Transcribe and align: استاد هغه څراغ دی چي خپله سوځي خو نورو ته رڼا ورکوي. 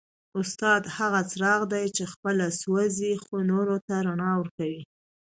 استاد 0.39 0.83
هغه 0.97 1.19
څراغ 1.31 1.61
دی 1.73 1.85
چي 1.95 2.03
خپله 2.13 2.45
سوځي 2.61 3.13
خو 3.23 3.35
نورو 3.51 3.75
ته 3.87 3.95
رڼا 4.07 4.31
ورکوي. 4.39 4.81